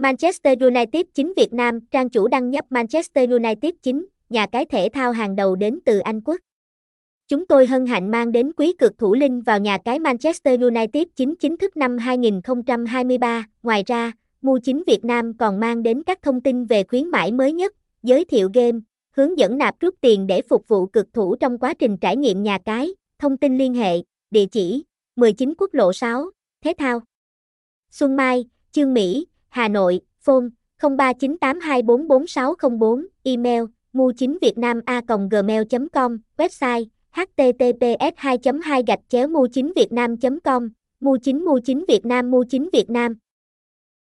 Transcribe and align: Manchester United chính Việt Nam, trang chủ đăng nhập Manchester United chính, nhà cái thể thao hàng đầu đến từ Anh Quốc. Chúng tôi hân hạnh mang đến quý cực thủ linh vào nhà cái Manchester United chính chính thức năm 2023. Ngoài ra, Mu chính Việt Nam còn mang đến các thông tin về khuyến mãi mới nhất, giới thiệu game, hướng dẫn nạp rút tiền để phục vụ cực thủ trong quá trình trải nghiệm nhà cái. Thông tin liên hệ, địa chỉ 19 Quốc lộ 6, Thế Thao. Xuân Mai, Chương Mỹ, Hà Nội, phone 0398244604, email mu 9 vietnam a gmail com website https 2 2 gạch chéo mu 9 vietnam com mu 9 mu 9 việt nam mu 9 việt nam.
Manchester 0.00 0.62
United 0.62 1.02
chính 1.14 1.32
Việt 1.36 1.52
Nam, 1.52 1.80
trang 1.80 2.08
chủ 2.08 2.28
đăng 2.28 2.50
nhập 2.50 2.64
Manchester 2.70 3.30
United 3.30 3.74
chính, 3.82 4.06
nhà 4.28 4.46
cái 4.46 4.64
thể 4.64 4.88
thao 4.92 5.12
hàng 5.12 5.36
đầu 5.36 5.56
đến 5.56 5.78
từ 5.84 5.98
Anh 5.98 6.20
Quốc. 6.20 6.36
Chúng 7.28 7.46
tôi 7.46 7.66
hân 7.66 7.86
hạnh 7.86 8.10
mang 8.10 8.32
đến 8.32 8.52
quý 8.56 8.72
cực 8.78 8.98
thủ 8.98 9.14
linh 9.14 9.40
vào 9.40 9.58
nhà 9.58 9.78
cái 9.84 9.98
Manchester 9.98 10.60
United 10.60 11.02
chính 11.16 11.34
chính 11.36 11.56
thức 11.56 11.76
năm 11.76 11.98
2023. 11.98 13.46
Ngoài 13.62 13.82
ra, 13.86 14.12
Mu 14.42 14.58
chính 14.58 14.82
Việt 14.86 15.04
Nam 15.04 15.36
còn 15.38 15.60
mang 15.60 15.82
đến 15.82 16.02
các 16.02 16.22
thông 16.22 16.40
tin 16.40 16.64
về 16.64 16.84
khuyến 16.84 17.08
mãi 17.08 17.32
mới 17.32 17.52
nhất, 17.52 17.74
giới 18.02 18.24
thiệu 18.24 18.50
game, 18.54 18.78
hướng 19.10 19.38
dẫn 19.38 19.58
nạp 19.58 19.80
rút 19.80 19.94
tiền 20.00 20.26
để 20.26 20.42
phục 20.42 20.68
vụ 20.68 20.86
cực 20.86 21.12
thủ 21.12 21.36
trong 21.36 21.58
quá 21.58 21.74
trình 21.74 21.96
trải 21.96 22.16
nghiệm 22.16 22.42
nhà 22.42 22.58
cái. 22.58 22.94
Thông 23.18 23.36
tin 23.36 23.58
liên 23.58 23.74
hệ, 23.74 24.02
địa 24.30 24.46
chỉ 24.46 24.84
19 25.16 25.54
Quốc 25.58 25.74
lộ 25.74 25.92
6, 25.92 26.30
Thế 26.64 26.74
Thao. 26.78 27.00
Xuân 27.90 28.16
Mai, 28.16 28.44
Chương 28.72 28.94
Mỹ, 28.94 29.26
Hà 29.50 29.68
Nội, 29.68 30.00
phone 30.24 30.48
0398244604, 30.80 33.06
email 33.24 33.64
mu 33.92 34.12
9 34.12 34.38
vietnam 34.40 34.80
a 34.86 35.00
gmail 35.30 35.64
com 35.92 36.18
website 36.38 36.84
https 37.12 38.12
2 38.16 38.38
2 38.60 38.82
gạch 38.86 39.00
chéo 39.08 39.28
mu 39.28 39.46
9 39.46 39.72
vietnam 39.76 40.16
com 40.44 40.68
mu 41.00 41.16
9 41.24 41.44
mu 41.44 41.58
9 41.64 41.84
việt 41.88 42.04
nam 42.04 42.30
mu 42.30 42.44
9 42.44 42.68
việt 42.72 42.90
nam. 42.90 43.14